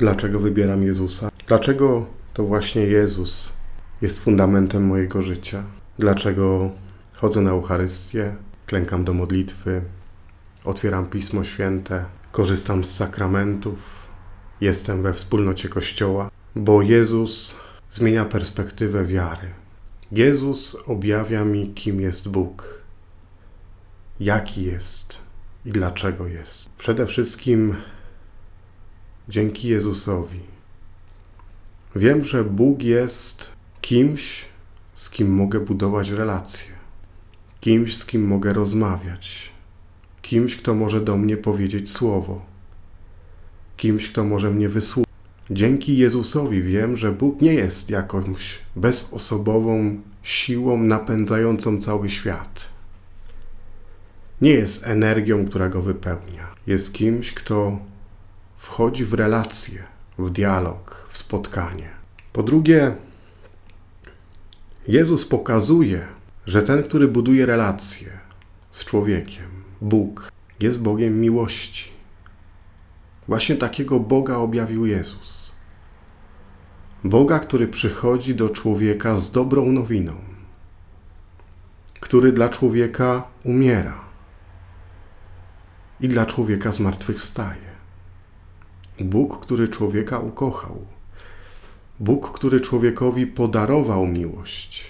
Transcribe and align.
Dlaczego 0.00 0.40
wybieram 0.40 0.82
Jezusa? 0.82 1.30
Dlaczego 1.46 2.06
to 2.34 2.44
właśnie 2.44 2.82
Jezus 2.82 3.52
jest 4.02 4.20
fundamentem 4.20 4.86
mojego 4.86 5.22
życia? 5.22 5.62
Dlaczego 5.98 6.70
chodzę 7.16 7.40
na 7.40 7.50
Eucharystię, 7.50 8.36
klękam 8.66 9.04
do 9.04 9.14
modlitwy, 9.14 9.82
otwieram 10.64 11.06
Pismo 11.06 11.44
Święte, 11.44 12.04
korzystam 12.32 12.84
z 12.84 12.94
sakramentów, 12.94 14.08
jestem 14.60 15.02
we 15.02 15.12
wspólnocie 15.12 15.68
Kościoła? 15.68 16.30
Bo 16.56 16.82
Jezus 16.82 17.56
zmienia 17.90 18.24
perspektywę 18.24 19.04
wiary. 19.04 19.48
Jezus 20.12 20.76
objawia 20.86 21.44
mi, 21.44 21.74
kim 21.74 22.00
jest 22.00 22.28
Bóg, 22.28 22.82
jaki 24.20 24.64
jest 24.64 25.18
i 25.64 25.70
dlaczego 25.70 26.26
jest. 26.26 26.70
Przede 26.78 27.06
wszystkim 27.06 27.76
dzięki 29.30 29.68
Jezusowi. 29.68 30.40
Wiem, 31.96 32.24
że 32.24 32.44
Bóg 32.44 32.82
jest 32.82 33.48
kimś, 33.80 34.44
z 34.94 35.10
kim 35.10 35.34
mogę 35.34 35.60
budować 35.60 36.10
relacje, 36.10 36.68
kimś, 37.60 37.96
z 37.96 38.06
kim 38.06 38.26
mogę 38.26 38.52
rozmawiać, 38.52 39.52
kimś, 40.22 40.56
kto 40.56 40.74
może 40.74 41.00
do 41.00 41.16
mnie 41.16 41.36
powiedzieć 41.36 41.90
słowo, 41.90 42.44
kimś, 43.76 44.08
kto 44.08 44.24
może 44.24 44.50
mnie 44.50 44.68
wysłuchać. 44.68 45.10
Dzięki 45.50 45.96
Jezusowi 45.96 46.62
wiem, 46.62 46.96
że 46.96 47.12
Bóg 47.12 47.40
nie 47.40 47.54
jest 47.54 47.90
jakąś 47.90 48.58
bezosobową 48.76 50.00
siłą 50.22 50.82
napędzającą 50.82 51.80
cały 51.80 52.10
świat. 52.10 52.60
Nie 54.40 54.50
jest 54.50 54.86
energią, 54.86 55.44
która 55.46 55.68
go 55.68 55.82
wypełnia. 55.82 56.46
Jest 56.66 56.92
kimś, 56.92 57.32
kto 57.32 57.89
wchodzi 58.60 59.04
w 59.04 59.14
relacje, 59.14 59.82
w 60.18 60.30
dialog, 60.30 61.06
w 61.10 61.16
spotkanie. 61.16 61.88
Po 62.32 62.42
drugie, 62.42 62.94
Jezus 64.88 65.26
pokazuje, 65.26 66.06
że 66.46 66.62
ten, 66.62 66.82
który 66.82 67.08
buduje 67.08 67.46
relacje 67.46 68.10
z 68.70 68.84
człowiekiem, 68.84 69.46
Bóg, 69.80 70.32
jest 70.60 70.82
Bogiem 70.82 71.20
miłości. 71.20 71.90
Właśnie 73.28 73.56
takiego 73.56 74.00
Boga 74.00 74.36
objawił 74.36 74.86
Jezus. 74.86 75.52
Boga, 77.04 77.38
który 77.38 77.68
przychodzi 77.68 78.34
do 78.34 78.50
człowieka 78.50 79.16
z 79.16 79.32
dobrą 79.32 79.72
nowiną, 79.72 80.14
który 82.00 82.32
dla 82.32 82.48
człowieka 82.48 83.22
umiera 83.44 84.00
i 86.00 86.08
dla 86.08 86.26
człowieka 86.26 86.72
zmartwychwstaje. 86.72 87.69
Bóg, 89.04 89.40
który 89.40 89.68
człowieka 89.68 90.18
ukochał. 90.18 90.86
Bóg, 92.00 92.32
który 92.32 92.60
człowiekowi 92.60 93.26
podarował 93.26 94.06
miłość, 94.06 94.86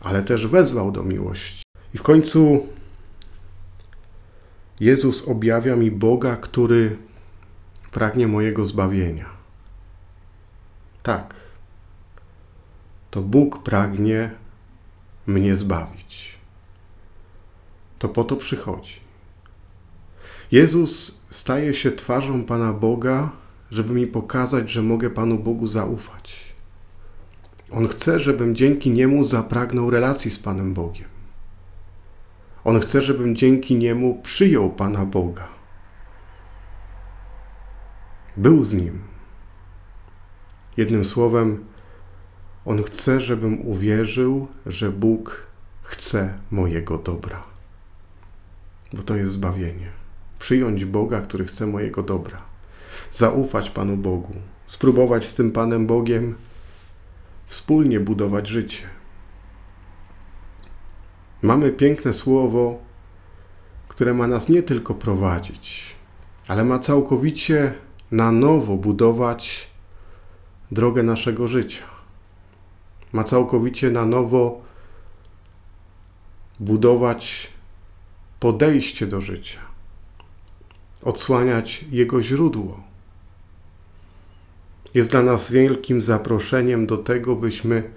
ale 0.00 0.22
też 0.22 0.46
wezwał 0.46 0.92
do 0.92 1.02
miłości. 1.02 1.62
I 1.94 1.98
w 1.98 2.02
końcu 2.02 2.66
Jezus 4.80 5.28
objawia 5.28 5.76
mi 5.76 5.90
Boga, 5.90 6.36
który 6.36 6.96
pragnie 7.90 8.28
mojego 8.28 8.64
zbawienia. 8.64 9.28
Tak, 11.02 11.34
to 13.10 13.22
Bóg 13.22 13.62
pragnie 13.62 14.30
mnie 15.26 15.56
zbawić. 15.56 16.38
To 17.98 18.08
po 18.08 18.24
to 18.24 18.36
przychodzi. 18.36 19.05
Jezus 20.52 21.20
staje 21.30 21.74
się 21.74 21.92
twarzą 21.92 22.44
Pana 22.44 22.72
Boga, 22.72 23.30
żeby 23.70 23.94
mi 23.94 24.06
pokazać, 24.06 24.70
że 24.70 24.82
mogę 24.82 25.10
Panu 25.10 25.38
Bogu 25.38 25.66
zaufać. 25.66 26.54
On 27.70 27.88
chce, 27.88 28.20
żebym 28.20 28.54
dzięki 28.54 28.90
Niemu 28.90 29.24
zapragnął 29.24 29.90
relacji 29.90 30.30
z 30.30 30.38
Panem 30.38 30.74
Bogiem. 30.74 31.08
On 32.64 32.80
chce, 32.80 33.02
żebym 33.02 33.36
dzięki 33.36 33.74
Niemu 33.74 34.20
przyjął 34.22 34.70
Pana 34.70 35.06
Boga. 35.06 35.48
Był 38.36 38.64
z 38.64 38.74
Nim. 38.74 39.02
Jednym 40.76 41.04
słowem, 41.04 41.64
On 42.64 42.82
chce, 42.82 43.20
żebym 43.20 43.66
uwierzył, 43.66 44.48
że 44.66 44.90
Bóg 44.90 45.46
chce 45.82 46.38
mojego 46.50 46.98
dobra. 46.98 47.42
Bo 48.92 49.02
to 49.02 49.16
jest 49.16 49.32
zbawienie 49.32 50.05
przyjąć 50.38 50.84
Boga, 50.84 51.20
który 51.20 51.44
chce 51.44 51.66
mojego 51.66 52.02
dobra, 52.02 52.42
zaufać 53.12 53.70
Panu 53.70 53.96
Bogu, 53.96 54.34
spróbować 54.66 55.26
z 55.26 55.34
tym 55.34 55.52
Panem 55.52 55.86
Bogiem 55.86 56.34
wspólnie 57.46 58.00
budować 58.00 58.48
życie. 58.48 58.82
Mamy 61.42 61.72
piękne 61.72 62.12
słowo, 62.12 62.78
które 63.88 64.14
ma 64.14 64.26
nas 64.26 64.48
nie 64.48 64.62
tylko 64.62 64.94
prowadzić, 64.94 65.96
ale 66.48 66.64
ma 66.64 66.78
całkowicie 66.78 67.72
na 68.10 68.32
nowo 68.32 68.76
budować 68.76 69.70
drogę 70.72 71.02
naszego 71.02 71.48
życia. 71.48 71.84
Ma 73.12 73.24
całkowicie 73.24 73.90
na 73.90 74.06
nowo 74.06 74.60
budować 76.60 77.48
podejście 78.40 79.06
do 79.06 79.20
życia 79.20 79.75
odsłaniać 81.02 81.84
Jego 81.90 82.22
źródło. 82.22 82.80
Jest 84.94 85.10
dla 85.10 85.22
nas 85.22 85.50
wielkim 85.50 86.02
zaproszeniem 86.02 86.86
do 86.86 86.96
tego, 86.96 87.36
byśmy 87.36 87.90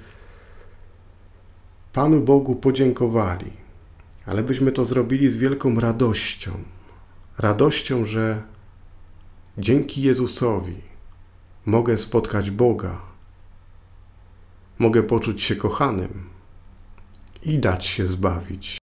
Panu 1.93 2.21
Bogu 2.21 2.55
podziękowali, 2.55 3.51
ale 4.25 4.43
byśmy 4.43 4.71
to 4.71 4.85
zrobili 4.85 5.31
z 5.31 5.37
wielką 5.37 5.79
radością. 5.79 6.51
Radością, 7.37 8.05
że 8.05 8.43
dzięki 9.57 10.01
Jezusowi 10.01 10.75
mogę 11.65 11.97
spotkać 11.97 12.51
Boga, 12.51 13.01
mogę 14.79 15.03
poczuć 15.03 15.41
się 15.41 15.55
kochanym 15.55 16.29
i 17.43 17.59
dać 17.59 17.85
się 17.85 18.07
zbawić 18.07 18.78